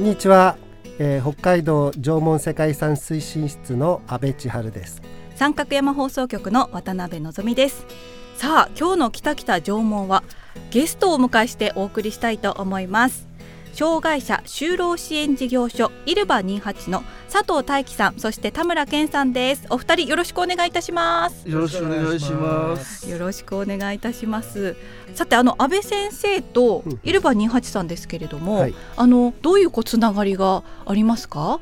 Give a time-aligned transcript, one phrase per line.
[0.00, 0.56] こんにちは、
[0.98, 5.02] えー、北海道縄文世界遺産推進室の阿部千春です。
[5.36, 7.84] 三角山放送局の渡辺望です。
[8.34, 10.24] さあ今日のきたきた縄文は
[10.70, 13.29] ゲストをお迎えしてお送りしたいと思います。
[13.80, 19.64] 障害者就労支援事業所イルバ28の佐藤大樹さんそして田村健さんです。
[19.70, 21.48] お二人よろしくお願いいたします。
[21.48, 23.08] よろしくお願いします。
[23.08, 24.76] よろしくお願いいたします。
[25.14, 31.58] さてあの安倍先生とイルバ28さんですけれども、はい、あのどういうこうつながりがありますか？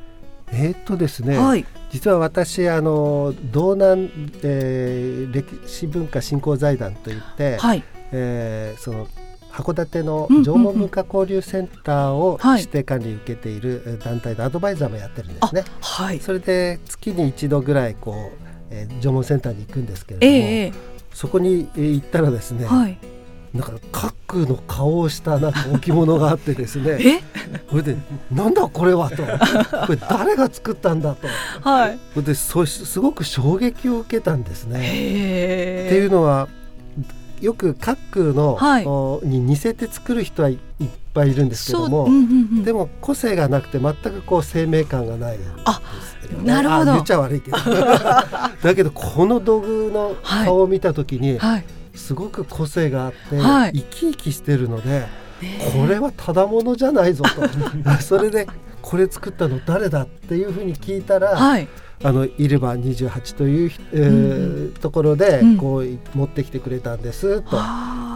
[0.51, 4.11] えー、っとですね、はい、実は私あの道南、
[4.43, 9.07] えー、歴史文化振興財団といって、はい、えー、その
[9.51, 15.63] 函館の縄文文化交流センターを指定管理受けている団体でアドバイザーもやってるんですね。
[15.81, 20.73] はい、それで月に一度ぐらいこう、えー、縄文センターに行くんですけれども、えー、
[21.13, 22.97] そこに行ったらですね、はい、
[23.53, 27.23] なんか核の顔をしたなんか置物があってですね
[27.69, 27.95] それで
[28.31, 29.23] 「なんだこれは」と
[29.87, 31.27] 「これ誰が作ったんだ」と、
[31.67, 34.79] はい、でそすごく衝撃を受けたんですね。
[34.79, 36.47] っていうのは
[37.41, 40.57] よく各の、はい、に似せて作る人はいっ
[41.13, 42.23] ぱいいるんですけども、うんうんう
[42.59, 45.81] ん、でも個性がなくて全くこう生命感がない、ね、あ
[46.43, 46.93] なるほど。
[46.93, 47.57] 言っちゃ悪いけど。
[48.61, 55.07] だけどこの道具の顔を見た時に、はい、すごく個性があって、はい、生き生きしてるので、
[55.73, 57.47] これはただものじゃないぞと。
[58.01, 58.47] それで
[58.81, 61.67] これ作ったの誰だっていうふうに聞いたら、はい
[62.01, 67.57] あのイルバ28という、えー、うん、ところでこう、持ってきてくれたんですと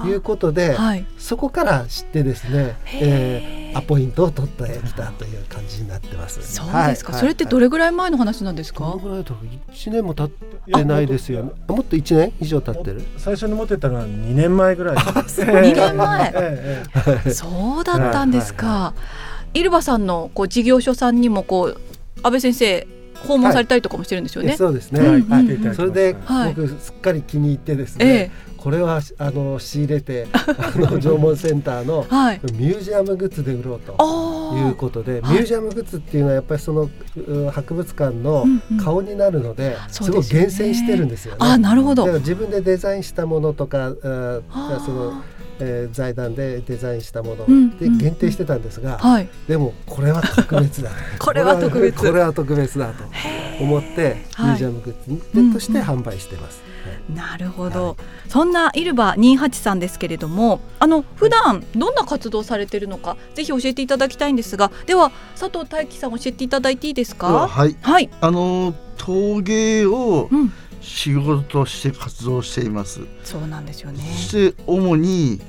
[0.08, 6.42] いうことで、はい、そこから知ってですね、えー、アポイントを取ってきたという感じになってます。
[6.44, 8.86] そうですか、はい、それってどれぐらい前の話なんですか？
[8.86, 11.52] どれぐらいと1年も経ってないですよ、ね。
[11.68, 13.02] もっと1年以上経ってる？
[13.18, 14.96] 最初に持ってたのは2年前ぐらい。
[14.96, 17.34] 2年前。
[17.34, 18.94] そうだったんですか。
[19.54, 21.80] イルバさんのこう事業所さんにもこう
[22.24, 22.88] 安倍先生
[23.28, 24.50] 訪問されたりとかもしてるんですよね。
[24.50, 25.00] はい、そうですね。
[25.01, 26.16] はい、それで
[26.56, 28.06] 僕すっかり気に入ってですね。
[28.06, 28.09] え
[28.50, 32.06] えこれはあの仕入れて あの縄文センターの
[32.53, 33.94] ミュージアムグッズで売ろうと
[34.53, 36.90] いうことで、ミュージアムグッズっていうのはやっぱりその
[37.52, 38.46] 博物館の
[38.84, 41.38] 顔になるので、すごい厳選してるんですよね。
[41.41, 42.06] あなるほど。
[42.19, 45.22] 自分でデザインしたものとかあその
[45.59, 47.46] えー、財団でデザインしたもの
[47.78, 50.91] で限定してたんですが、はい、でもこれは特別だ。
[51.20, 51.97] これは特別。
[51.97, 53.03] これは特別だと
[53.62, 56.62] 思ってミュージアムグッズとして販売してます。
[57.14, 67.48] なるほど、はい、そんなイルバ28さんですけれどもあの普段どんな活動されているのかぜひ教えていただきたいんですがでは佐藤大樹さん教えていただいていいですか？
[67.48, 70.54] はい、はい、あの陶芸を、うん。
[70.86, 73.00] 仕事として活動しています。
[73.24, 74.03] そうなんですよね。
[74.18, 75.40] そして主に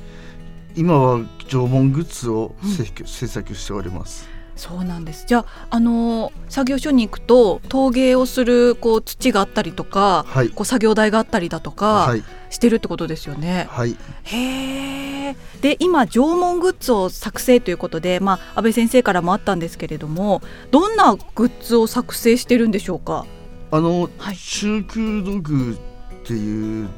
[0.77, 5.25] 今は縄文グッズを制作しております、うん、そうなんです。
[5.27, 13.67] じゃあ、あの作業所に行くと陶芸をするこう土があったりとか、はい、こう作業台があったりだとか、はい、してるってことですよね。
[13.71, 15.37] はい、へえ。
[15.61, 23.27] で今縄文グッズを作成ということで、まあ、安倍先生からもあったんですけれどもどんなグッズを作成してるんでしょうか？
[23.71, 25.77] あの、はい、中空土偶っ
[26.25, 26.89] ていう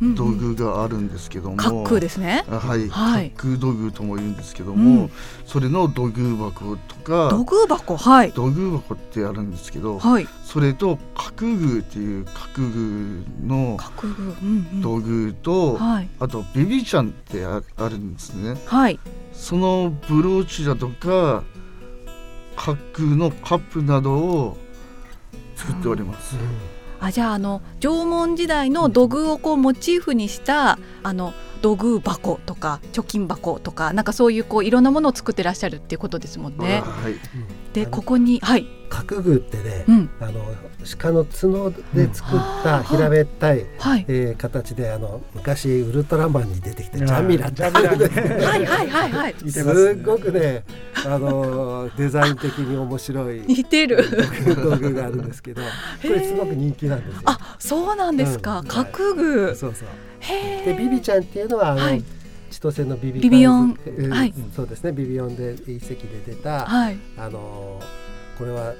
[0.00, 5.10] 道具があるんですけども、滑空ですねはい、はい、滑空土偶とも言うんですけども、うん、
[5.44, 8.32] それの土偶箱とか土偶箱はい。
[8.32, 13.78] 土偶箱ってあるんですけど、はい、それと角偶っていう角偶の
[14.80, 18.58] 土偶と、はい、あとビビちゃんってああるんですね。
[18.64, 18.98] はい。
[19.32, 21.44] そのブローチだとか
[22.56, 24.56] 角空のカップなどを
[25.56, 26.36] 作っております。
[27.00, 31.32] あじゃああの縄文時代の土偶をこうモチーフにしたあの
[31.62, 36.80] 土偶箱とか貯金箱とかなんかそういうこういろんなものを作ってらっしゃるっていうことですもんね。
[36.80, 37.14] はい、
[37.72, 40.44] でここにはい角具ってね、うん、あの
[40.98, 43.66] 鹿の角で作った平べったい、うん
[44.08, 50.64] えー、形であの昔ウルトラマンに出てきたジャミラってはいはいはいはい、すごくね
[51.06, 54.04] あのデザイン的に面白い似てる。
[54.60, 57.22] 道具があるんですけどこれすごく人気なんですよ。
[57.26, 59.88] あそうなんですか、うん、角具、そうそう。
[60.66, 62.02] でビビちゃんっていうのはあの、はい。
[62.50, 63.78] 千歳のビビビビオン、
[64.10, 64.90] はい、そうですね。
[64.92, 67.80] ビビオンで遺跡で出た、はい、あの
[68.40, 68.72] これは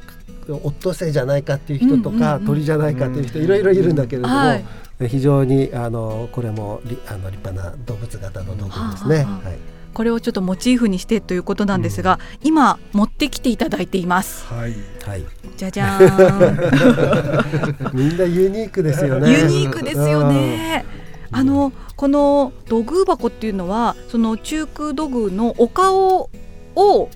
[0.48, 4.64] オットセイじゃないかっていう人とか、鳥じゃないかっていう人いろいろいるんだけれども、はい、
[5.06, 9.16] 非常にあのこれもあの立派な動物型の道具ですね。
[9.24, 9.58] ははい、
[9.92, 14.46] これをちょっとモチーフにしてということなんですが、うん、今持ってきていただいています。
[14.46, 14.74] はい。
[15.04, 15.26] はい。
[15.58, 17.92] じゃじゃーん。
[17.92, 19.30] みんなユニークですよね。
[19.30, 20.86] ユニークですよね。
[21.32, 26.30] あのこの土偶箱っていうのはその中空土偶のお顔
[26.74, 27.10] を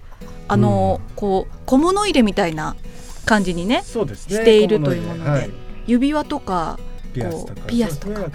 [0.49, 2.76] あの、うん、こう小物入れみたいな
[3.25, 5.50] 感じにね、ね、しているというもので、はい、
[5.87, 6.79] 指輪とか
[7.15, 7.61] ピアスとか。
[7.67, 8.31] ピアスとか、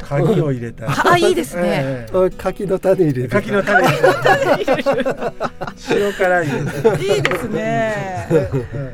[0.00, 2.06] 鍵を入れたあいいですね、
[2.38, 4.84] 柿の種入れる柿の種入れる
[5.90, 8.28] 塩辛いいいですね。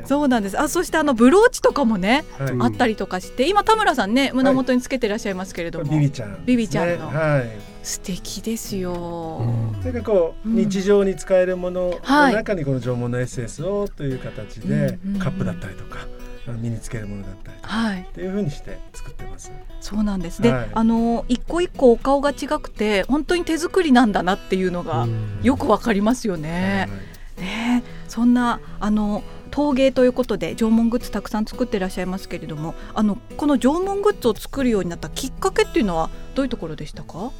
[0.06, 0.58] そうなんです。
[0.58, 2.24] あそしてあのブローチとかもね、
[2.58, 9.40] あったりとかして今田村さんね胸元につけてらっしゃいますけれども、ビビちゃんビビちゃんの、はい素敵ですよ。
[9.84, 16.06] なんかこう、日常に使えるものの中にこの縄文のエッセンスをという形で、カップだったりとか。
[16.46, 19.52] 身につけるものだったりはい、っていうふうにして作ってます。
[19.80, 20.42] そうなんです。
[20.42, 25.06] で、はい、あの一個一個お顔が違くて本当に手作りなんだなっていうのが
[25.42, 26.88] よくわかりますよね。
[27.36, 29.22] はい、ね、そんなあの
[29.52, 37.30] 陶芸ということで縄文グッズたくさん作ってらっしゃいますけれども、あのこの縄文グッズを作るようになったきっかけっていうのはどういうところでしたか？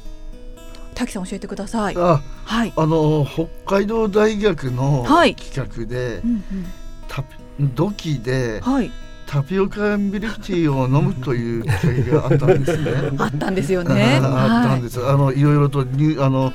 [1.01, 1.95] 滝さん教えてください。
[1.97, 2.73] あ、はい。
[2.75, 6.43] あの北海道大学の企画で、はいうん
[7.59, 8.91] うん、土器で、はい、
[9.25, 12.91] タピオカミルクティーを飲むという機会があったんですね。
[13.17, 14.19] あったんですよね。
[14.21, 15.05] あったんです。
[15.05, 16.53] あのいろいろとにあの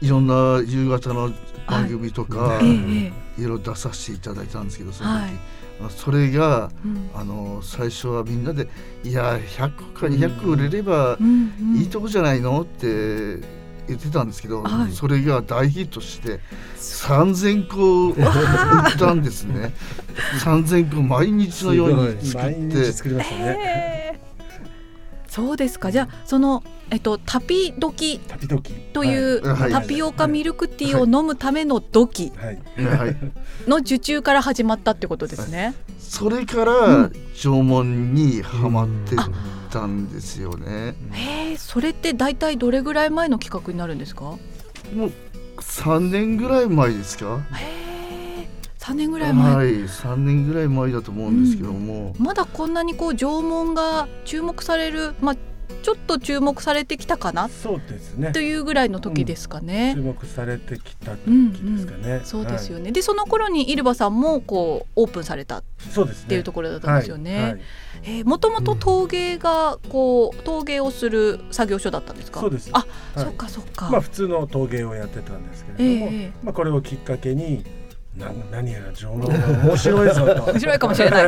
[0.00, 1.32] いろんな夕方の
[1.66, 5.32] 番組とか、いろいろ出させていただいたんですけど、その時。
[5.80, 8.68] はいそれが、うん、あの最初はみんなで
[9.02, 11.18] 「いや100か200売れれば
[11.76, 13.40] いいとこじゃないの?」って
[13.86, 16.40] 言ってたんですけど、はい、それが大ヒットして
[16.78, 19.74] 3,000個売ったんですね。
[20.42, 22.92] 3,000個毎日のように作って。
[22.92, 23.93] 作りましたね。
[25.34, 25.90] そうですか。
[25.90, 28.20] じゃあその、えっと、タピドキ
[28.92, 32.30] という、はい、タピオカミルクティーを飲むための土器
[33.66, 35.74] の受注から始まったってことですね。
[35.98, 39.16] それから縄文にはまって
[39.72, 40.94] たんですよね。
[41.10, 44.36] へえ、それって大体どれぐらい前の企画になるんですか？
[44.94, 45.12] もう
[45.58, 47.40] 三年ぐらい前ですか？
[47.54, 47.73] へ
[48.84, 49.54] え、三年ぐらい前？
[49.54, 55.36] はい、三年ぐらい前だと思うんですけども、うん、まだこんなにこう縄文が注目される、まあ
[55.82, 57.48] ちょっと注目されてきたかな？
[57.48, 58.32] そうですね。
[58.32, 65.64] というぐらいの時ですかね、うん、注目されてきた時ですかね、うんうん、そうですよね、はい、でその頃にイルバさんもこうオープンされたっ
[66.28, 67.60] ていうところだったんですよね。
[68.24, 72.40] もともと陶芸がこう陶芸をする作業所だったんですか？
[72.40, 72.68] そうです。
[72.72, 72.86] あ、は
[73.22, 73.88] い、そっかそっか。
[73.90, 77.64] まあ普通の陶芸をやってたんですけれども、えー、まあこれをきっかけに
[78.18, 80.44] な何やら縄文が面白いぞと。
[80.52, 81.26] 面白いかもしれない、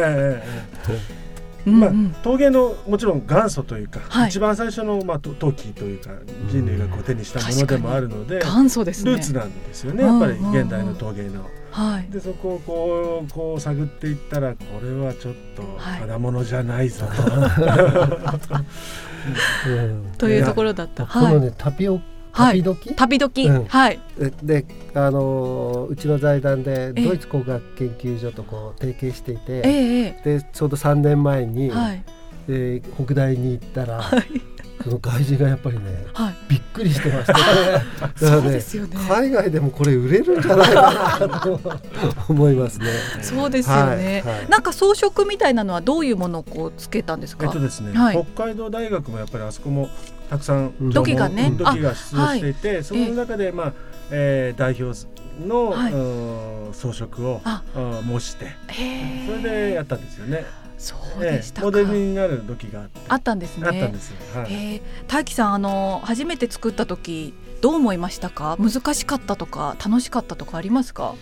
[1.68, 1.90] まあ、
[2.22, 6.10] 陶芸のもちろん元祖というか、はい、一番最初の、まあ、陶器というか
[6.48, 11.44] 人類がこう手にしたものでもあるので元祖です、ね、ルーツなんですよねやっぱり現代の陶芸の。
[11.72, 17.22] はい、でそこをこうこう探っていったらこれはちょっと花物じゃないぞと。
[17.30, 18.40] は
[20.14, 21.04] い、 というところだった。
[21.04, 22.00] このねタピオ
[22.36, 24.00] 旅時、旅時、はい。
[24.42, 24.64] で、
[24.94, 32.02] あのうちの財団でドイツ工学研究所とこう提携していて、えでちょうど3年前に、はい、
[32.48, 34.22] えー、北大に行ったら、はい、
[34.82, 37.40] その外人がやっぱりね、はい、びっくりしてましたね。
[38.00, 38.62] だからね、ね、
[39.08, 41.60] 海外でもこれ売れるんじゃないかなと
[42.28, 42.86] 思いますね。
[43.22, 47.46] そうですよね、はいはい、なんか装飾みたいなのはどういうものをこうつけたんですか？
[47.46, 47.92] えっとですね、
[48.34, 49.88] 北海道大学もやっぱりあそこも
[50.28, 53.72] たくさん土器がね土器が出場していて、その中でまあ、
[54.10, 55.06] えー、代表
[55.46, 55.92] の、はい、
[56.74, 57.40] 装飾を
[58.02, 58.46] 模して
[59.26, 60.44] それでやったんですよね。
[60.78, 63.66] そうでしたモデルになる時があったんですね。
[63.66, 64.12] あったんです。
[64.34, 68.58] はい、えー、大樹さんあの初めて作った時どう思いましたか？
[68.58, 71.14] 難しかったとか楽しかったとかありますか？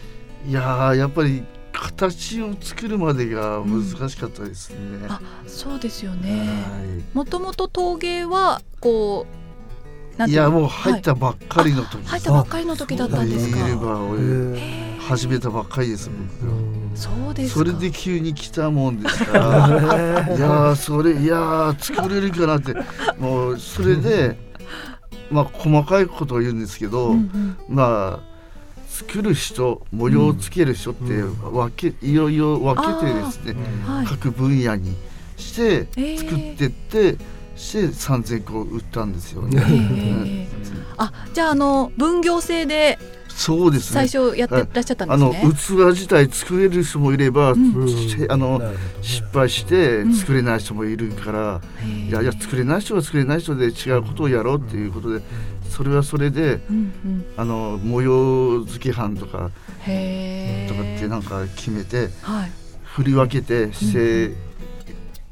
[0.47, 1.45] いややっぱり
[1.85, 4.77] 形を作るまでが難しかったですね。
[4.79, 6.65] うん、あそうですよね。
[7.13, 9.27] もともと陶芸はこ
[10.19, 13.59] ういやもう入ったばっかりの時、入ったばっかりの時だったんですか。
[15.01, 16.11] 始めたばっかりです。
[16.95, 20.31] そうですそれで急に来たもんですから。
[20.37, 22.75] いやそれいや作れるかなって。
[23.19, 24.39] もうそれで
[25.31, 28.34] まあ細かいことを言うんですけど、うんうん、まあ
[28.95, 33.57] 作る人模様をつける人って分け、うん、いろいろ分けてですね、
[34.07, 34.95] 各分野に
[35.37, 35.87] して
[36.17, 37.19] 作ってって、えー、
[37.57, 39.61] して3,000個売ったんですよね。
[39.61, 40.47] えー、
[40.97, 42.97] あじゃああの分業制で
[43.37, 44.07] そうですね。
[44.07, 45.41] 最初やってらっしゃったんですね。
[45.43, 47.87] あの器自体作れる人もいれば、うん、
[48.29, 48.63] あの
[49.03, 55.21] 失敗して作れない人もいるから、うん、いやいや作れない人は作れない人で違うことをやろうっていうことで、
[55.75, 59.51] それはそれで、うんうん、あの模様付け班とかとかっ
[61.01, 62.53] てなんか決めて、はい、
[62.85, 64.35] 振り分けて姿勢、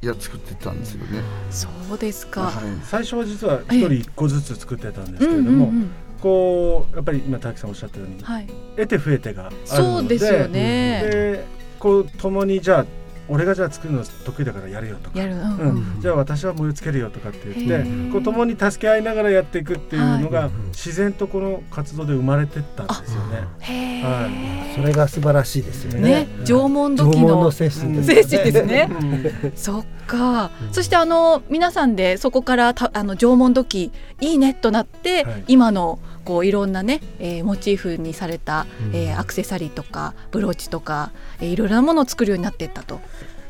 [0.01, 1.23] や作ってたんですよね。
[1.51, 2.43] そうですか。
[2.43, 11.03] はい、最初は実は一人一個ずつ作ってたんですけれども、うんうんうん、こうやっぱり今滝さんおっしゃったように、はい、得て増えてがあるので、そうですよね。
[11.05, 11.45] で、
[11.79, 12.87] こう共にじゃあ
[13.33, 23.47] 俺がじゃあ作るの得意だからやるよとか、うん、じゃあ私は燃えつけるよとかって言ってこう共に助け合いながらやっていくっていうのが、自然とこの活動で生まれてったんですよね。
[24.03, 26.27] はい、それが素晴らしいですよね。
[26.27, 26.29] ね。
[26.45, 28.91] 縄文時の精神ですね。
[29.57, 30.51] そっか。
[30.71, 41.11] そしてあの皆さんでそこからたあの縄文土器いいねとなって、今のこういろんなね、えー、モチーフにされた、えー、アクセサリーとかブローチとか、
[41.41, 43.01] えー、いろいろなものを作るようになっていったと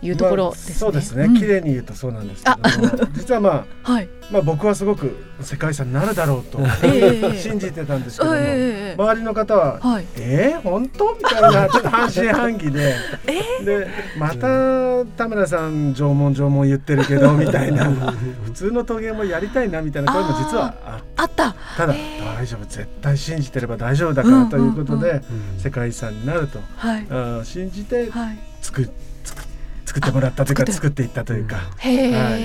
[0.03, 0.75] いうところですね。
[0.75, 2.51] まあ、そうですね、綺麗に言うとそうなんですけ
[2.97, 6.59] ど 実はまあ、はい、まあ僕はすごく世界遺産になるだろうと、
[7.37, 11.15] 信じてたんですけども、えー、周りの方は、はい、えー、本当？
[11.15, 12.97] みたいな ちょっと半信半疑で、
[13.27, 17.85] えー、でまた田村さん縄文縄文言ってるけどみたいな。
[18.45, 20.75] 普通の陶芸もやりたいなみたいな声も実は
[21.17, 21.55] あった。
[21.77, 21.87] た。
[21.87, 25.23] だ、えー、大丈夫絶対信じてれば大丈夫だからということで、
[25.59, 28.11] 世界遺産になると、はい、あ信じて
[28.61, 29.13] 作って。
[29.93, 31.03] 作ってもらったというか作って。
[31.03, 31.57] いったというか。
[31.79, 32.41] へえ、はい、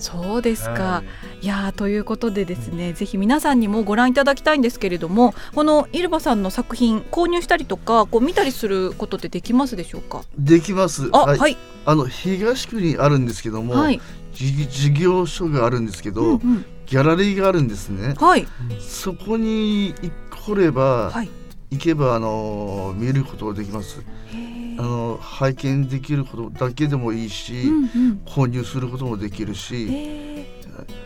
[0.00, 0.72] そうですか。
[0.72, 1.04] は
[1.40, 10.22] い、いやということでですね、うん、ぜひ皆さんにもご覧いただきたいんですけれども、このイルバさんの作品購入したりとかこう見たりすることってできますでしょうか？
[10.36, 11.10] できます。
[11.12, 11.56] あ、はい。
[11.86, 14.00] あの東区にあるんですけども、はい、
[14.32, 18.14] 事業所があるんですけど、うんうん、ギャラリーがあるんですね。
[18.18, 18.46] はい。
[18.80, 19.94] そこに
[20.30, 21.30] 来れば、はい、
[21.70, 24.00] 行けばあの見ることができます。
[24.32, 30.46] へあの拝見できることだけでもいいし、うんうん、購入することもできるし、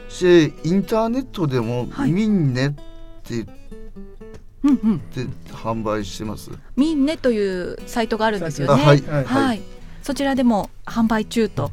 [0.09, 2.73] しインターネットでも「ミンネ」っ
[3.25, 3.45] て
[4.62, 6.52] うんうん、で販売してます。
[6.76, 8.85] ミンネというサイトがあるんですよね。
[8.85, 9.62] はい、はい、はい、
[10.04, 11.73] そちらでも販売中と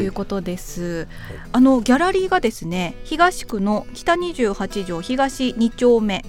[0.00, 0.06] い。
[0.06, 0.98] うことです。
[0.98, 1.06] はい、
[1.54, 6.24] あのギャラリーがですね、東区の北28条東2丁目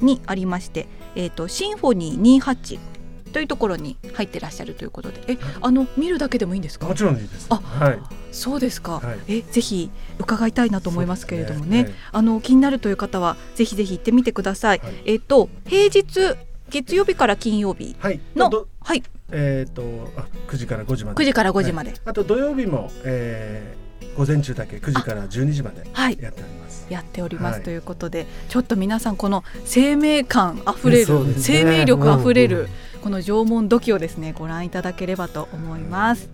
[0.00, 2.93] にありまして、えっ、ー、とシンフォニー28
[3.34, 6.86] というところに入ってらっしゃるということで、え、あの見るだけでもいいんですか？
[6.86, 7.48] もちろんいいです。
[7.50, 7.98] あ、はい。
[8.30, 9.00] そうですか。
[9.00, 14.78] はい、え、ぜひ伺いたいなと思いますけれどもね、ねはい、あの気になるという方はぜひぜひ行ってみてください。
[14.78, 16.36] はい、えっ、と平日
[16.70, 17.96] 月曜日から金曜日
[18.36, 19.82] の、はい、はい、えっ、と
[20.16, 21.20] あ9時から5時まで。
[21.20, 21.94] 9時から5時まで。
[22.04, 25.84] あと土曜日も、えー、午前中だけ9時から12時まで
[26.22, 26.86] やっております。
[26.88, 32.68] やっております、ということでちょっと皆さんこの生命感あふれる、ね、生命力あふれる、
[33.04, 36.30] この縄文土器をですねご覧いただければと思います。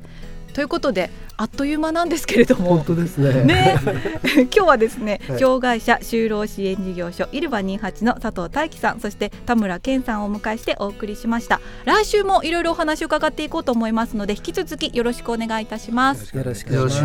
[0.55, 2.77] ということであっという間なんですけれども。
[2.77, 3.43] 本当ですね。
[3.43, 3.75] ね。
[4.55, 11.61] 今日はですね、はい、障害者就労支援事業所イルバ28の佐藤大樹さんそして田村健さんをお迎えしてお送りしました。
[11.87, 16.37] 来週もいろいろお話を伺っていこうと思いますので引き続きよろしくお願いいたします。
[16.37, 17.03] よろしくお願いし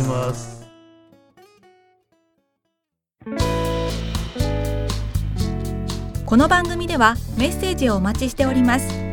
[0.00, 0.66] ます。
[6.26, 9.05] この番組ではメッセージをお待ちしております